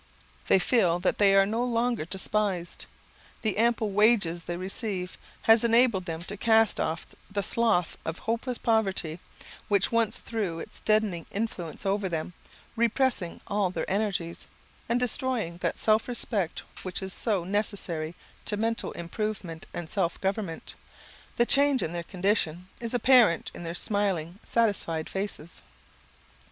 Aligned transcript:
They 0.47 0.57
feel 0.57 0.97
that 1.01 1.19
they 1.19 1.35
are 1.35 1.45
no 1.45 1.63
longer 1.63 2.05
despised; 2.05 2.87
the 3.43 3.57
ample 3.59 3.91
wages 3.91 4.45
they 4.45 4.57
receive 4.57 5.15
has 5.43 5.63
enabled 5.63 6.05
them 6.05 6.23
to 6.23 6.37
cast 6.37 6.79
off 6.79 7.05
the 7.29 7.43
slough 7.43 7.97
of 8.03 8.17
hopeless 8.17 8.57
poverty, 8.57 9.19
which 9.67 9.91
once 9.91 10.17
threw 10.17 10.57
its 10.57 10.81
deadening 10.81 11.27
influence 11.29 11.85
over 11.85 12.09
them, 12.09 12.33
repressing 12.75 13.41
all 13.45 13.69
their 13.69 13.87
energies, 13.87 14.47
and 14.89 14.99
destroying 14.99 15.57
that 15.57 15.77
self 15.77 16.07
respect 16.07 16.61
which 16.81 17.03
is 17.03 17.13
so 17.13 17.43
necessary 17.43 18.15
to 18.45 18.57
mental 18.57 18.93
improvement 18.93 19.67
and 19.71 19.87
self 19.87 20.19
government, 20.19 20.73
The 21.35 21.45
change 21.45 21.83
in 21.83 21.93
their 21.93 22.01
condition 22.01 22.69
is 22.79 22.95
apparent 22.95 23.51
in 23.53 23.61
their 23.63 23.75
smiling, 23.75 24.39
satisfied 24.43 25.09
faces. 25.11 25.61